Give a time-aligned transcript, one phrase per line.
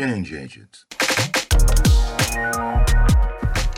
[0.00, 0.86] change agents.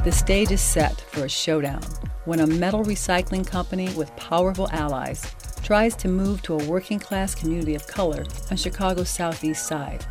[0.05, 1.83] The stage is set for a showdown
[2.27, 5.35] when a metal recycling company with powerful allies
[5.65, 10.07] tries to move to a working class community of color on Chicago's southeast side.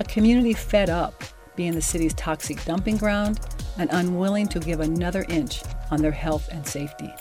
[0.00, 1.22] A community fed up
[1.54, 3.38] being the city's toxic dumping ground
[3.78, 5.62] and unwilling to give another inch
[5.92, 7.14] on their health and safety.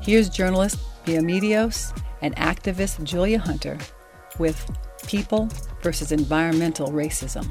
[0.00, 3.78] Here's journalist Pia Medios and activist Julia Hunter
[4.40, 4.68] with
[5.06, 5.48] People
[5.86, 7.46] versus Environmental Racism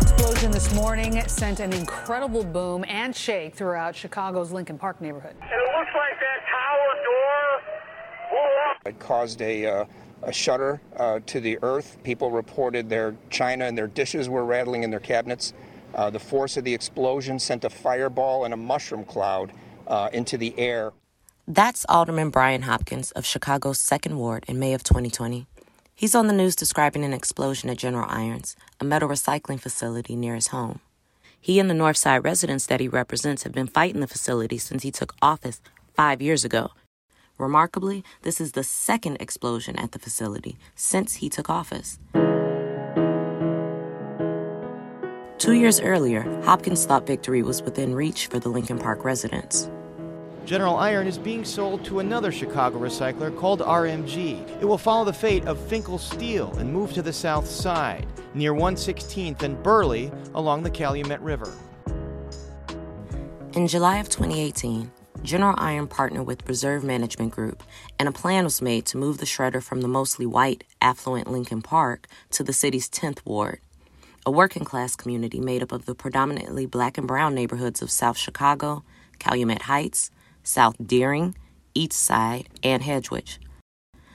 [0.00, 5.34] explosion this morning sent an incredible boom and shake throughout Chicago's Lincoln Park neighborhood.
[5.42, 7.62] And it looks like that tower door
[8.30, 8.86] blew up.
[8.86, 9.84] It caused a, uh,
[10.22, 11.98] a shudder uh, to the earth.
[12.04, 15.52] People reported their china and their dishes were rattling in their cabinets.
[15.94, 19.52] Uh, the force of the explosion sent a fireball and a mushroom cloud
[19.88, 20.92] uh, into the air.
[21.52, 25.48] That's Alderman Brian Hopkins of Chicago's 2nd Ward in May of 2020.
[26.00, 30.34] He's on the news describing an explosion at General Irons, a metal recycling facility near
[30.34, 30.80] his home.
[31.38, 34.90] He and the Northside residents that he represents have been fighting the facility since he
[34.90, 35.60] took office
[35.92, 36.70] five years ago.
[37.36, 41.98] Remarkably, this is the second explosion at the facility since he took office.
[45.36, 49.70] Two years earlier, Hopkins thought victory was within reach for the Lincoln Park residents.
[50.44, 54.60] General Iron is being sold to another Chicago recycler called RMG.
[54.60, 58.52] It will follow the fate of Finkl Steel and move to the south side, near
[58.52, 61.52] 116th and Burley along the Calumet River.
[63.52, 64.90] In July of 2018,
[65.22, 67.62] General Iron partnered with Reserve Management Group,
[67.98, 71.60] and a plan was made to move the shredder from the mostly white, affluent Lincoln
[71.60, 73.60] Park to the city's 10th ward,
[74.24, 78.16] a working class community made up of the predominantly black and brown neighborhoods of South
[78.16, 78.82] Chicago,
[79.18, 80.10] Calumet Heights,
[80.42, 81.34] South Deering,
[81.74, 83.38] East Side, and Hegewisch.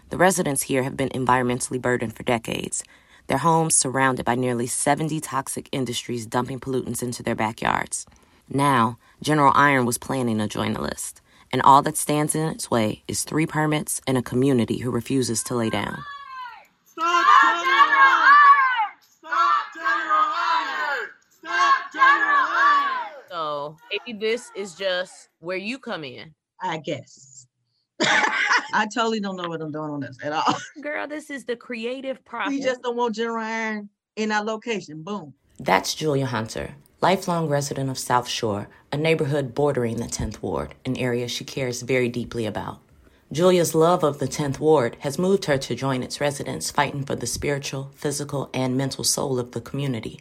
[0.09, 2.83] The residents here have been environmentally burdened for decades,
[3.27, 8.05] their homes surrounded by nearly 70 toxic industries dumping pollutants into their backyards.
[8.50, 12.69] Now, General Iron was planning to join the list, and all that stands in its
[12.69, 16.03] way is three permits and a community who refuses to lay down.
[16.85, 17.25] Stop
[17.63, 18.91] General Iron!
[19.01, 21.09] Stop General Iron!
[21.29, 23.21] Stop General Iron!
[23.65, 26.33] So maybe this is just where you come in.
[26.61, 27.47] I guess.
[28.01, 30.55] I totally don't know what I'm doing on this at all.
[30.81, 32.51] Girl, this is the creative process.
[32.51, 35.03] We just don't want General Iron in our location.
[35.03, 35.33] Boom.
[35.59, 40.97] That's Julia Hunter, lifelong resident of South Shore, a neighborhood bordering the 10th Ward, an
[40.97, 42.79] area she cares very deeply about.
[43.31, 47.15] Julia's love of the 10th Ward has moved her to join its residents fighting for
[47.15, 50.19] the spiritual, physical, and mental soul of the community.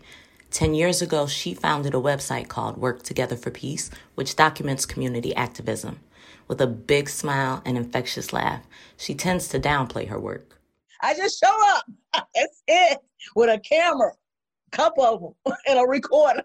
[0.54, 5.34] Ten years ago, she founded a website called Work Together for Peace, which documents community
[5.34, 5.98] activism.
[6.46, 8.62] With a big smile and infectious laugh,
[8.96, 10.60] she tends to downplay her work.
[11.02, 11.84] I just show up.
[12.36, 13.00] That's it.
[13.34, 16.44] With a camera, a couple of them, and a recorder.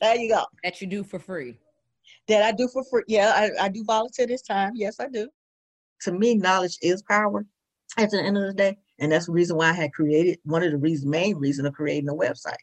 [0.00, 0.42] There you go.
[0.64, 1.56] that you do for free.
[2.26, 3.04] That I do for free.
[3.06, 4.72] Yeah, I, I do volunteer this time.
[4.74, 5.28] Yes, I do.
[6.00, 7.46] To me, knowledge is power
[7.96, 8.76] at the end of the day.
[8.98, 11.74] And that's the reason why I had created one of the reasons, main reason of
[11.74, 12.56] creating a website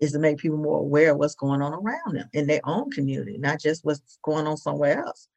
[0.00, 2.90] is to make people more aware of what's going on around them in their own
[2.90, 5.28] community, not just what's going on somewhere else.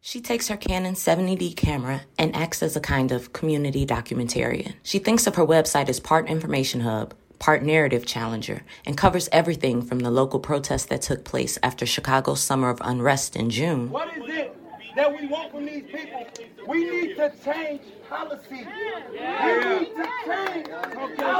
[0.00, 4.74] She takes her Canon 70D camera and acts as a kind of community documentarian.
[4.82, 9.80] She thinks of her website as part information hub, part narrative challenger, and covers everything
[9.80, 14.14] from the local protests that took place after Chicago's summer of unrest in June What
[14.16, 14.54] is it
[14.94, 16.26] that we want from these people?
[16.66, 18.42] We need to change policy.
[18.50, 21.33] We need to change our policing up.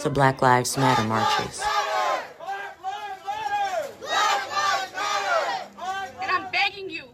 [0.00, 1.62] To Black Lives Matter marches.
[6.20, 7.04] And I'm begging you,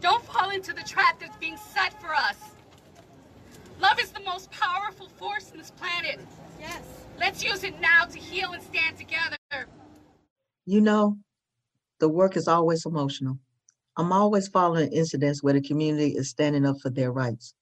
[0.00, 2.36] don't fall into the trap that's being set for us.
[3.80, 6.20] Love is the most powerful force in this planet.
[6.60, 6.82] Yes.
[7.18, 9.36] Let's use it now to heal and stand together.
[10.66, 11.18] You know,
[12.00, 13.38] the work is always emotional.
[13.96, 17.54] I'm always following incidents where the community is standing up for their rights,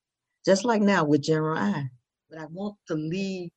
[0.44, 1.90] just like now with General I.
[2.32, 3.50] But I want to leave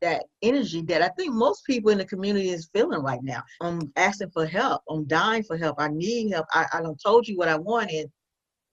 [0.00, 3.42] that energy that I think most people in the community is feeling right now.
[3.60, 4.82] I'm asking for help.
[4.88, 5.80] I'm dying for help.
[5.80, 6.46] I need help.
[6.54, 8.12] I, I done told you what I wanted.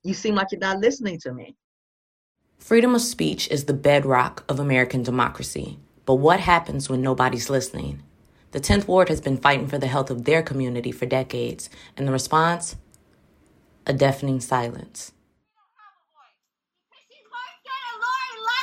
[0.03, 1.55] you seem like you're not listening to me.
[2.59, 5.79] Freedom of speech is the bedrock of American democracy.
[6.05, 8.03] But what happens when nobody's listening?
[8.51, 12.07] The 10th Ward has been fighting for the health of their community for decades, and
[12.07, 12.75] the response?
[13.87, 15.11] A deafening silence.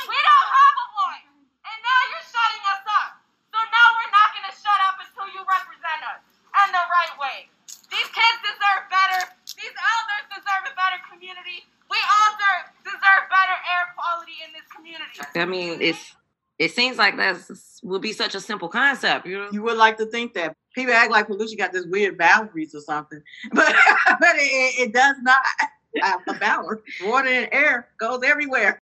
[0.09, 1.29] We don't have a voice.
[1.69, 3.21] And now you're shutting us up.
[3.53, 6.21] So now we're not going to shut up until you represent us
[6.65, 7.45] and the right way.
[7.93, 9.21] These kids deserve better.
[9.53, 11.69] These elders deserve a better community.
[11.93, 13.93] We all deserve, deserve better air
[14.39, 15.39] quality in this community.
[15.39, 16.15] I mean, it's
[16.57, 17.37] it seems like that
[17.83, 19.25] would be such a simple concept.
[19.25, 22.17] You know, you would like to think that people act like pollution got this weird
[22.17, 23.21] boundaries or something,
[23.53, 23.73] but
[24.19, 25.41] but it, it does not
[26.01, 26.81] have a balance.
[27.03, 28.81] Water and air goes everywhere.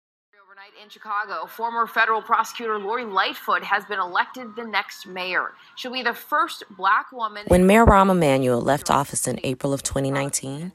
[0.84, 5.52] Overnight in Chicago, former federal prosecutor Lori Lightfoot has been elected the next mayor.
[5.76, 7.44] She'll be the first black woman.
[7.48, 10.72] When Mayor Rahm Emanuel left office in April of 2019,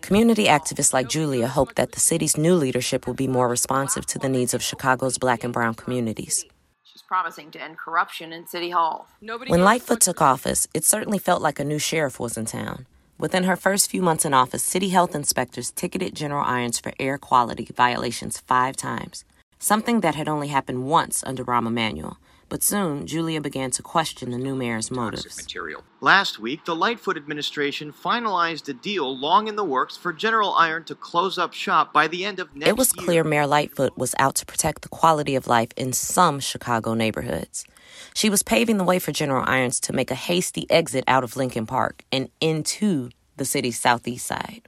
[0.00, 4.18] community activists like Julia hoped that the city's new leadership will be more responsive to
[4.18, 6.44] the needs of Chicago's black and brown communities.
[6.84, 9.08] She's promising to end corruption in City Hall.
[9.48, 12.86] When Lightfoot took office, it certainly felt like a new sheriff was in town.
[13.18, 17.18] Within her first few months in office, city health inspectors ticketed General Irons for air
[17.18, 19.24] quality violations five times,
[19.58, 22.18] something that had only happened once under Rahm Emanuel.
[22.48, 25.36] But soon, Julia began to question the new mayor's motives.
[25.36, 25.84] Material.
[26.00, 30.84] Last week, the Lightfoot administration finalized a deal long in the works for General Iron
[30.84, 32.70] to close up shop by the end of next year.
[32.70, 33.04] It was year.
[33.04, 37.66] clear Mayor Lightfoot was out to protect the quality of life in some Chicago neighborhoods.
[38.14, 41.36] She was paving the way for General Irons to make a hasty exit out of
[41.36, 44.62] Lincoln Park and into the city's southeast side.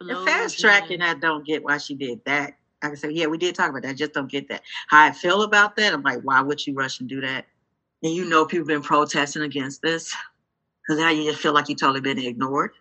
[0.00, 2.54] The fast tracking, I don't get why she did that.
[2.82, 3.90] I said, yeah, we did talk about that.
[3.90, 4.62] I just don't get that.
[4.88, 7.46] How I feel about that, I'm like, why would you rush and do that?
[8.02, 10.14] And you know people been protesting against this.
[10.82, 12.72] Because now you just feel like you totally been ignored.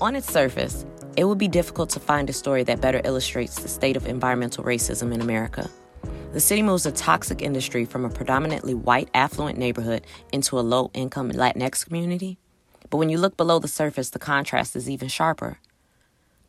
[0.00, 0.86] On its surface,
[1.16, 4.64] it would be difficult to find a story that better illustrates the state of environmental
[4.64, 5.68] racism in America.
[6.32, 10.90] The city moves a toxic industry from a predominantly white, affluent neighborhood into a low
[10.94, 12.38] income Latinx community.
[12.88, 15.58] But when you look below the surface, the contrast is even sharper.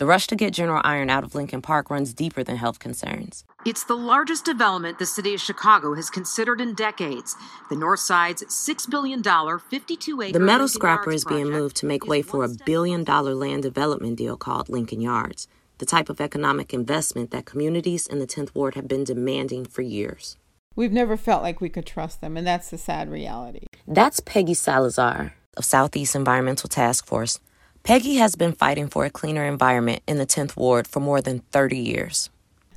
[0.02, 3.46] The rush to get General Iron out of Lincoln Park runs deeper than health concerns.
[3.68, 7.36] It's the largest development the city of Chicago has considered in decades.
[7.70, 10.34] The North Side's $6 billion, 52 acre.
[10.34, 14.18] The metal scrapper is being moved to make way for a billion dollar land development
[14.18, 18.74] deal called Lincoln Yards, the type of economic investment that communities in the 10th Ward
[18.74, 20.36] have been demanding for years.
[20.76, 23.68] We've never felt like we could trust them, and that's the sad reality.
[23.88, 27.40] That's Peggy Salazar of Southeast Environmental Task Force
[27.84, 31.40] Peggy has been fighting for a cleaner environment in the 10th Ward for more than
[31.52, 32.30] 30 years.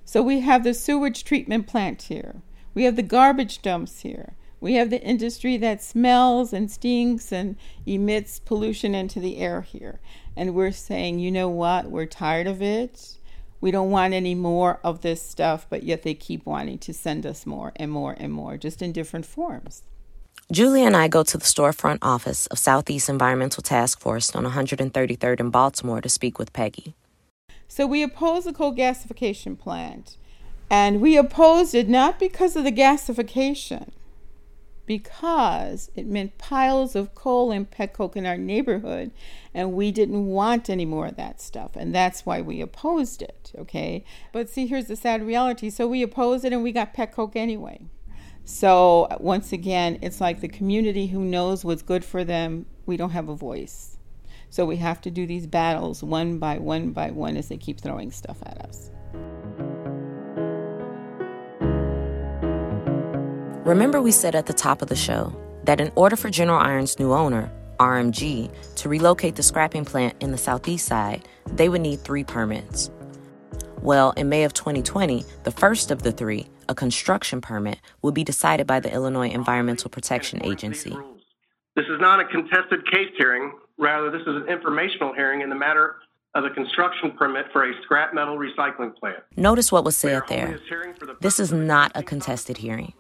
[0.07, 2.37] So we have the sewage treatment plant here.
[2.73, 4.33] We have the garbage dumps here.
[4.61, 10.01] We have the industry that smells and stinks and emits pollution into the air here.
[10.37, 11.91] And we're saying, you know what?
[11.91, 13.19] We're tired of it.
[13.61, 17.27] We don't want any more of this stuff, but yet they keep wanting to send
[17.27, 19.83] us more and more and more, just in different forms.
[20.53, 25.41] Julia and I go to the storefront office of Southeast Environmental Task Force on 133rd
[25.41, 26.95] in Baltimore to speak with Peggy.
[27.67, 30.19] So we oppose the coal gasification plant.
[30.69, 33.91] And we opposed it not because of the gasification,
[34.87, 39.13] because it meant piles of coal and petcoke in our neighborhood,
[39.55, 41.71] and we didn't want any more of that stuff.
[41.75, 44.05] And that's why we opposed it, okay?
[44.33, 45.71] But see, here's the sad reality.
[45.71, 47.87] So we opposed it and we got petcoke anyway.
[48.47, 53.11] So, once again, it's like the community who knows what's good for them, we don't
[53.11, 53.97] have a voice.
[54.51, 57.81] So, we have to do these battles one by one by one as they keep
[57.81, 58.91] throwing stuff at us.
[63.65, 66.99] Remember, we said at the top of the show that in order for General Iron's
[66.99, 67.51] new owner,
[67.81, 72.91] RMG, to relocate the scrapping plant in the southeast side, they would need three permits.
[73.81, 78.25] Well, in May of 2020, the first of the three, a construction permit will be
[78.25, 80.97] decided by the Illinois Environmental Protection Agency.
[81.77, 83.53] This is not a contested case hearing.
[83.79, 85.97] Rather, this is an informational hearing in the matter
[86.35, 89.19] of a construction permit for a scrap metal recycling plant.
[89.37, 90.61] Notice what was said there.
[91.21, 92.93] This is not a contested hearing.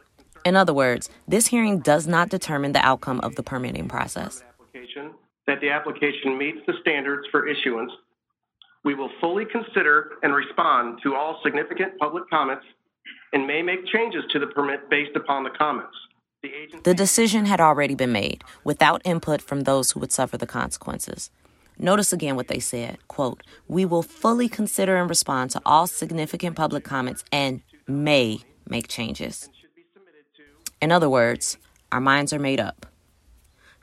[0.44, 4.44] In other words, this hearing does not determine the outcome of the permitting process.
[5.46, 7.92] That the application meets the standards for issuance.
[8.84, 12.64] We will fully consider and respond to all significant public comments
[13.34, 15.96] and may make changes to the permit based upon the comments.
[16.42, 16.50] The,
[16.84, 21.30] the decision had already been made without input from those who would suffer the consequences.
[21.76, 26.54] Notice again what they said, quote, "We will fully consider and respond to all significant
[26.54, 29.50] public comments and may make changes."
[30.80, 31.58] In other words,
[31.90, 32.86] our minds are made up.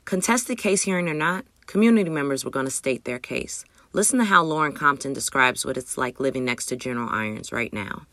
[0.04, 3.64] Contested case hearing or not, community members were going to state their case.
[3.92, 7.72] Listen to how Lauren Compton describes what it's like living next to General Irons right
[7.72, 8.06] now.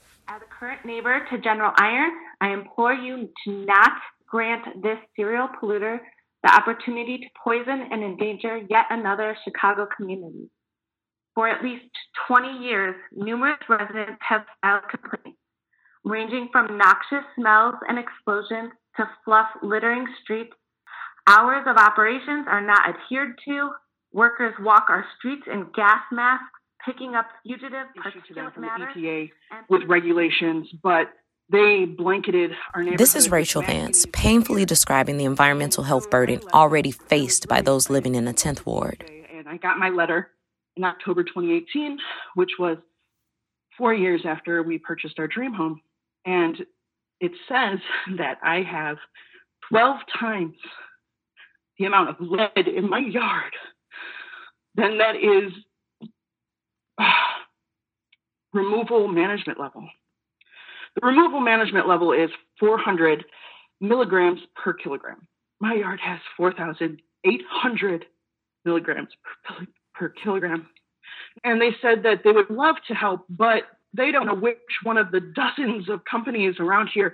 [0.60, 2.12] Current neighbor to General Iron,
[2.42, 3.94] I implore you to not
[4.28, 6.00] grant this serial polluter
[6.44, 10.50] the opportunity to poison and endanger yet another Chicago community.
[11.34, 11.86] For at least
[12.28, 15.40] 20 years, numerous residents have filed complaints,
[16.04, 20.54] ranging from noxious smells and explosions to fluff littering streets.
[21.26, 23.70] Hours of operations are not adhered to.
[24.12, 28.62] Workers walk our streets in gas masks, picking up fugitive issue to them particulate from
[28.62, 28.92] the matter.
[28.96, 29.30] EPA
[29.70, 31.10] with regulations, but
[31.52, 33.00] they blanketed our neighborhood.
[33.00, 38.16] This is Rachel Vance, painfully describing the environmental health burden already faced by those living
[38.16, 39.04] in the 10th ward.
[39.36, 40.30] And I got my letter
[40.78, 41.98] in October 2018,
[42.36, 42.78] which was
[43.78, 45.82] four years after we purchased our dream home.
[46.26, 46.58] And
[47.20, 47.80] it says
[48.18, 48.98] that I have
[49.70, 50.56] 12 times
[51.80, 53.54] the amount of lead in my yard.
[54.76, 55.52] Then that is
[58.54, 59.88] removal management level.
[60.96, 62.30] The removal management level is
[62.60, 63.26] 400
[63.80, 65.28] milligrams per kilogram.
[65.60, 68.06] My yard has 4,800
[68.66, 69.10] milligrams
[69.44, 70.68] per, per kilogram.
[71.44, 73.64] And they said that they would love to help, but
[73.94, 77.14] they don't know which one of the dozens of companies around here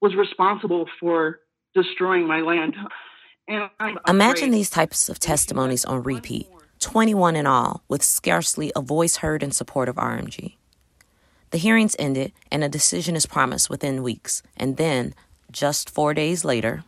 [0.00, 1.40] was responsible for
[1.74, 2.74] destroying my land.
[3.48, 6.48] And I'm Imagine these types of testimonies on repeat
[6.80, 10.56] 21 in all, with scarcely a voice heard in support of RMG.
[11.50, 14.42] The hearings ended, and a decision is promised within weeks.
[14.56, 15.14] And then,
[15.50, 16.84] just four days later,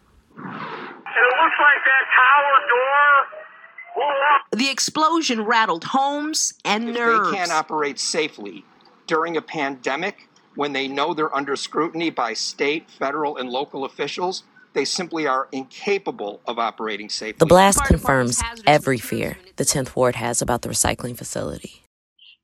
[4.54, 7.30] The explosion rattled homes and if nerves.
[7.30, 8.64] they can't operate safely
[9.06, 14.42] during a pandemic when they know they're under scrutiny by state, federal, and local officials,
[14.74, 17.38] they simply are incapable of operating safely.
[17.38, 21.81] the blast confirms every fear the 10th ward has about the recycling facility.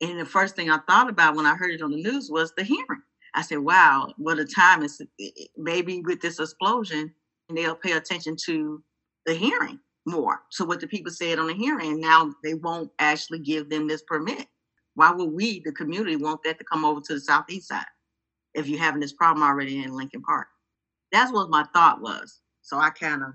[0.00, 2.52] And the first thing I thought about when I heard it on the news was
[2.56, 3.02] the hearing.
[3.34, 5.00] I said, wow, what a time is
[5.56, 7.12] maybe with this explosion,
[7.52, 8.82] they'll pay attention to
[9.26, 10.40] the hearing more.
[10.50, 14.02] So what the people said on the hearing, now they won't actually give them this
[14.02, 14.46] permit.
[14.94, 17.84] Why would we, the community, want that to come over to the southeast side
[18.54, 20.48] if you're having this problem already in Lincoln Park?
[21.12, 22.40] That's what my thought was.
[22.62, 23.34] So I kind of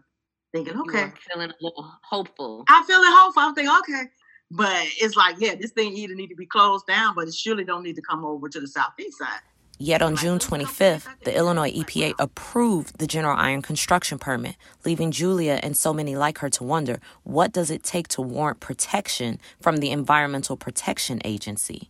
[0.54, 1.12] thinking, okay.
[1.32, 2.66] feeling a little hopeful.
[2.70, 3.44] I'm feeling hopeful.
[3.44, 4.10] I'm thinking, okay.
[4.56, 7.64] But it's like, yeah, this thing either need to be closed down, but it surely
[7.64, 9.42] don't need to come over to the southeast side.
[9.80, 14.56] Yet on June 25th, the Illinois EPA approved the General Iron construction permit,
[14.86, 18.60] leaving Julia and so many like her to wonder what does it take to warrant
[18.60, 21.90] protection from the Environmental Protection Agency?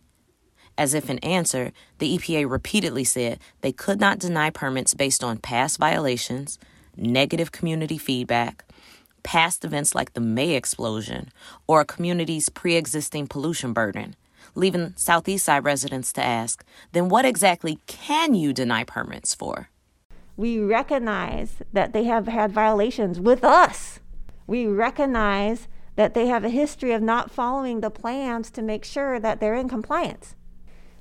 [0.78, 5.36] As if in answer, the EPA repeatedly said they could not deny permits based on
[5.36, 6.58] past violations,
[6.96, 8.63] negative community feedback,
[9.24, 11.32] past events like the May explosion,
[11.66, 14.14] or a community's pre existing pollution burden,
[14.54, 19.70] leaving Southeast Side residents to ask then what exactly can you deny permits for?
[20.36, 24.00] We recognize that they have had violations with us.
[24.46, 29.20] We recognize that they have a history of not following the plans to make sure
[29.20, 30.34] that they're in compliance.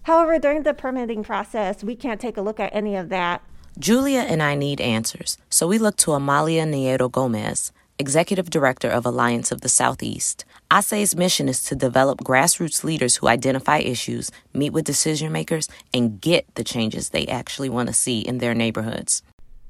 [0.03, 3.41] However, during the permitting process, we can't take a look at any of that.
[3.79, 7.71] Julia and I need answers, so we look to Amalia Nieto Gomez,
[8.03, 10.43] Executive Director of Alliance of the Southeast.
[10.69, 16.19] ASE's mission is to develop grassroots leaders who identify issues, meet with decision makers, and
[16.19, 19.23] get the changes they actually want to see in their neighborhoods.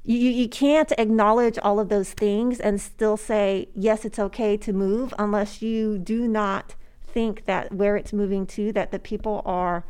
[0.03, 4.73] You, you can't acknowledge all of those things and still say, yes, it's okay to
[4.73, 6.73] move unless you do not
[7.05, 9.85] think that where it's moving to, that the people are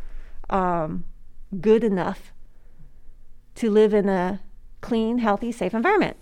[0.49, 1.05] um,
[1.61, 2.33] good enough
[3.55, 4.41] to live in a
[4.81, 6.17] clean, healthy, safe environment.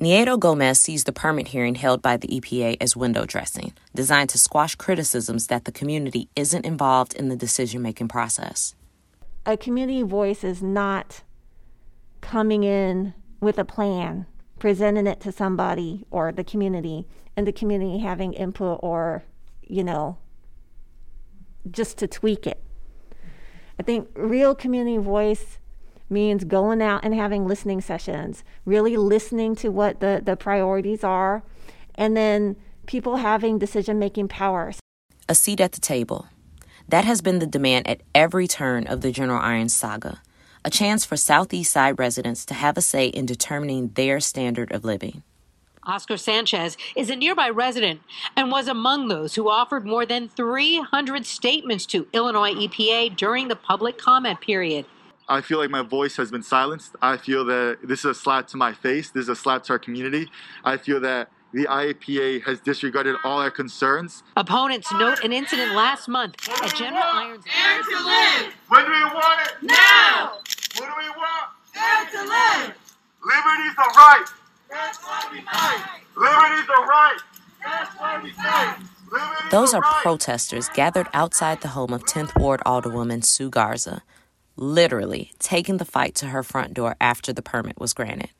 [0.00, 4.38] Nieto Gomez sees the permit hearing held by the EPA as window dressing, designed to
[4.38, 8.76] squash criticisms that the community isn't involved in the decision making process.
[9.44, 11.22] A community voice is not
[12.20, 14.26] coming in with a plan,
[14.60, 19.24] presenting it to somebody or the community, and the community having input or,
[19.62, 20.16] you know,
[21.72, 22.62] just to tweak it.
[23.80, 25.58] I think real community voice
[26.10, 31.42] means going out and having listening sessions, really listening to what the, the priorities are,
[31.94, 34.80] and then people having decision making powers.
[35.28, 36.26] A seat at the table.
[36.88, 40.22] That has been the demand at every turn of the General Irons saga.
[40.64, 44.84] A chance for Southeast Side residents to have a say in determining their standard of
[44.84, 45.22] living.
[45.84, 48.00] Oscar Sanchez is a nearby resident
[48.36, 53.56] and was among those who offered more than 300 statements to Illinois EPA during the
[53.56, 54.84] public comment period.
[55.28, 56.96] I feel like my voice has been silenced.
[57.02, 59.10] I feel that this is a slap to my face.
[59.10, 60.30] This is a slap to our community.
[60.64, 64.22] I feel that the IEPA has disregarded all our concerns.
[64.36, 67.44] Opponents note an incident last month at General Iron's.
[67.46, 68.54] Air to live.
[68.68, 69.52] When do we want it?
[69.62, 70.32] Now.
[70.76, 71.50] What do we want?
[71.76, 72.74] Air to live.
[73.24, 74.24] Liberty's a right.
[74.70, 75.84] That's why we fight.
[76.16, 77.18] Liberty's a right.
[77.64, 78.76] That's why we fight.
[79.10, 80.02] Liberty's Those are right.
[80.02, 84.02] protesters gathered outside the home of 10th Ward Alderwoman Sue Garza,
[84.58, 88.30] literally taking the fight to her front door after the permit was granted.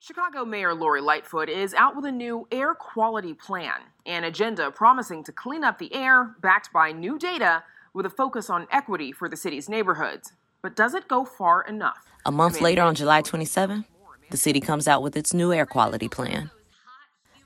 [0.00, 5.22] Chicago Mayor Lori Lightfoot is out with a new air quality plan, an agenda promising
[5.24, 7.62] to clean up the air backed by new data
[7.94, 10.32] with a focus on equity for the city's neighborhoods.
[10.62, 12.06] But does it go far enough?
[12.24, 13.84] A month later, on July 27,
[14.30, 16.50] the city comes out with its new air quality plan.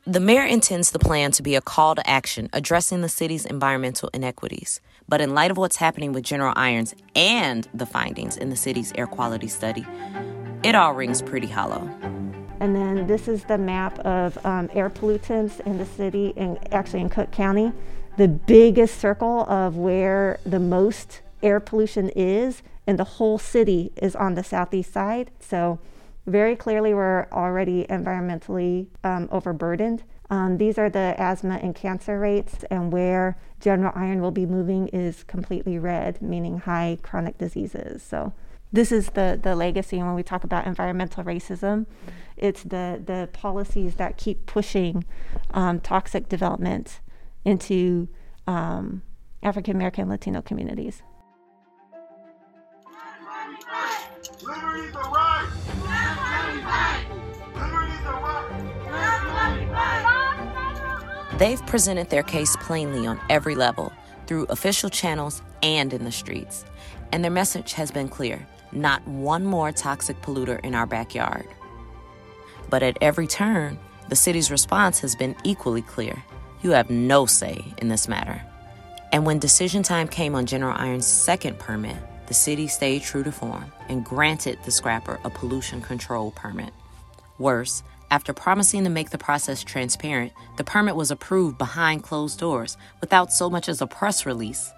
[0.07, 4.11] The mayor intends the plan to be a call to action addressing the city's environmental
[4.13, 4.81] inequities.
[5.13, 8.95] But in light of what's happening with General Irons and the findings in the city's
[8.97, 9.87] air quality study,
[10.63, 11.87] it all rings pretty hollow.
[12.61, 17.03] And then this is the map of um, air pollutants in the city, and actually
[17.03, 17.75] in Cook County.
[18.17, 24.17] The biggest circle of where the most air pollution is in the whole city is
[24.17, 25.31] on the southeast side.
[25.41, 25.79] So,
[26.25, 30.05] very clearly, we're already environmentally um, overburdened.
[30.33, 34.89] Um, these are the asthma and cancer rates, and where General Iron will be moving
[34.89, 38.03] is completely red, meaning high chronic diseases.
[38.03, 38.33] So,
[38.73, 41.85] this is the, the legacy when we talk about environmental racism.
[42.39, 45.05] It's the, the policies that keep pushing
[45.51, 47.01] um, toxic development
[47.45, 48.09] into
[48.47, 49.03] um,
[49.43, 51.03] African American Latino communities.
[52.87, 54.09] Right.
[54.43, 54.93] Liberty's
[61.39, 63.93] They've presented their case plainly on every level,
[64.27, 66.65] through official channels and in the streets.
[67.11, 71.47] And their message has been clear not one more toxic polluter in our backyard.
[72.71, 76.23] But at every turn, the city's response has been equally clear
[76.63, 78.41] you have no say in this matter.
[79.13, 81.97] And when decision time came on General Iron's second permit,
[82.29, 86.73] the city stayed true to form and granted the scrapper a pollution control permit.
[87.39, 92.77] Worse, after promising to make the process transparent, the permit was approved behind closed doors
[93.01, 94.71] without so much as a press release.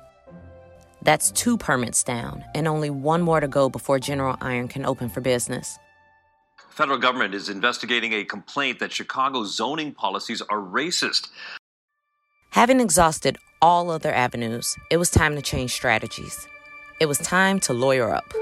[1.03, 5.09] That's two permits down and only one more to go before General Iron can open
[5.09, 5.77] for business.
[6.71, 11.29] Federal government is investigating a complaint that Chicago's zoning policies are racist.
[12.51, 16.47] Having exhausted all other avenues, it was time to change strategies.
[17.01, 18.33] It was time to lawyer up.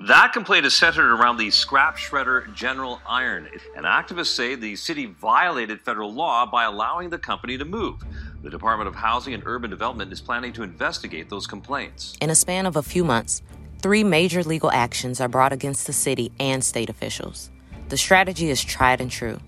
[0.00, 3.48] That complaint is centered around the scrap shredder General Iron.
[3.76, 8.02] And activists say the city violated federal law by allowing the company to move.
[8.42, 12.16] The Department of Housing and Urban Development is planning to investigate those complaints.
[12.20, 13.40] In a span of a few months,
[13.80, 17.50] three major legal actions are brought against the city and state officials.
[17.88, 19.38] The strategy is tried and true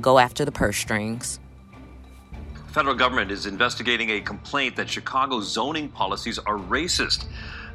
[0.00, 1.38] go after the purse strings.
[2.68, 7.26] Federal government is investigating a complaint that Chicago's zoning policies are racist.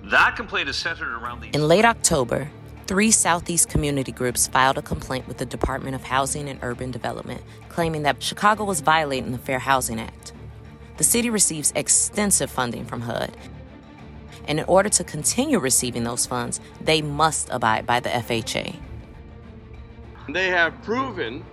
[0.09, 1.49] That complaint is centered around the.
[1.49, 2.51] In late October,
[2.85, 7.41] three Southeast community groups filed a complaint with the Department of Housing and Urban Development
[7.69, 10.31] claiming that Chicago was violating the Fair Housing Act.
[10.97, 13.35] The city receives extensive funding from HUD.
[14.47, 18.75] And in order to continue receiving those funds, they must abide by the FHA.
[20.29, 21.43] They have proven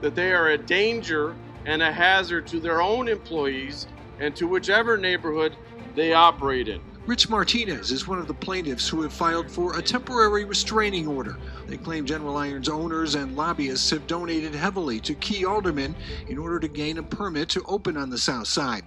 [0.00, 3.86] that they are a danger and a hazard to their own employees
[4.18, 5.54] and to whichever neighborhood
[5.94, 6.80] they operate in.
[7.04, 11.36] Rich Martinez is one of the plaintiffs who have filed for a temporary restraining order.
[11.66, 15.96] They claim General Iron's owners and lobbyists have donated heavily to key aldermen
[16.28, 18.84] in order to gain a permit to open on the south side.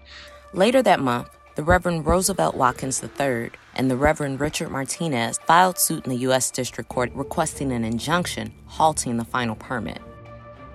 [0.54, 6.06] Later that month, the Reverend Roosevelt Watkins III and the Reverend Richard Martinez filed suit
[6.06, 6.52] in the U.S.
[6.52, 10.02] District Court requesting an injunction halting the final permit.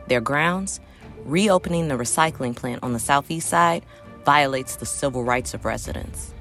[0.09, 0.79] Their grounds?
[1.24, 3.87] Reopening the recycling plant on the southeast side
[4.26, 6.35] violates the civil rights of residents.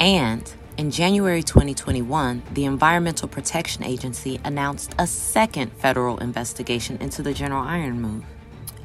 [0.00, 7.34] And in January 2021, the Environmental Protection Agency announced a second federal investigation into the
[7.34, 8.24] General Iron move.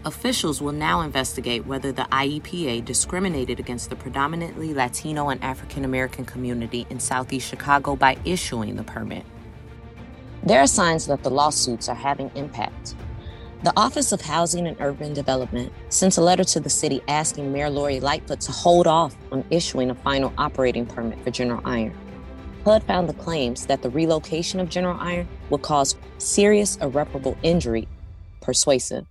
[0.05, 6.25] Officials will now investigate whether the IEPA discriminated against the predominantly Latino and African American
[6.25, 9.23] community in Southeast Chicago by issuing the permit.
[10.41, 12.95] There are signs that the lawsuits are having impact.
[13.63, 17.69] The Office of Housing and Urban Development sent a letter to the city asking Mayor
[17.69, 21.95] Lori Lightfoot to hold off on issuing a final operating permit for General Iron.
[22.65, 27.87] HUD found the claims that the relocation of General Iron would cause serious irreparable injury
[28.41, 29.05] persuasive.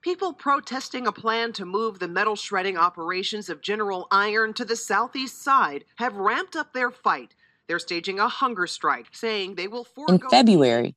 [0.00, 4.74] People protesting a plan to move the metal shredding operations of General Iron to the
[4.74, 7.34] southeast side have ramped up their fight.
[7.68, 10.14] They're staging a hunger strike, saying they will forego.
[10.14, 10.94] In February,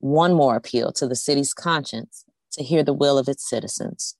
[0.00, 4.16] one more appeal to the city's conscience to hear the will of its citizens.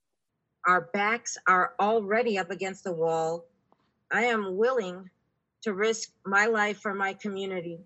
[0.67, 3.47] Our backs are already up against the wall.
[4.13, 5.11] I am willing
[5.63, 7.81] to risk my life for my community.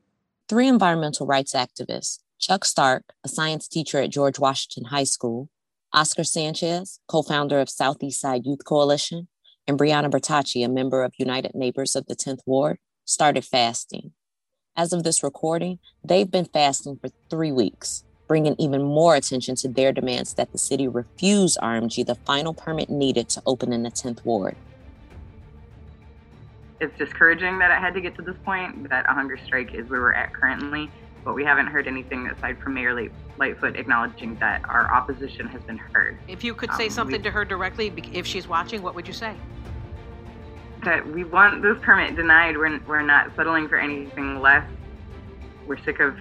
[0.49, 5.49] Three environmental rights activists, Chuck Stark, a science teacher at George Washington High School,
[5.93, 9.29] Oscar Sanchez, co founder of Southeast Side Youth Coalition,
[9.67, 14.13] and Brianna Bertacci, a member of United Neighbors of the 10th Ward, started fasting.
[14.77, 18.05] As of this recording, they've been fasting for three weeks.
[18.27, 22.89] bringing even more attention to their demands that the city refuse RMG the final permit
[22.89, 24.57] needed to open in the 10th ward.
[26.81, 29.91] It's discouraging that it had to get to this point, that a hunger strike is
[29.91, 30.91] where we're at currently,
[31.23, 32.95] but we haven't heard anything aside from Mayor
[33.39, 36.17] Lightfoot acknowledging that our opposition has been heard.
[36.27, 39.07] If you could say Um, something we- to her directly, if she's watching, what would
[39.07, 39.35] you say?
[40.85, 42.57] That we want this permit denied.
[42.57, 44.69] We're, we're not settling for anything less.
[45.67, 46.17] We're sick of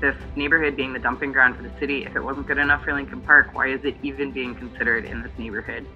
[0.00, 2.04] this neighborhood being the dumping ground for the city.
[2.04, 5.22] If it wasn't good enough for Lincoln Park, why is it even being considered in
[5.22, 5.86] this neighborhood?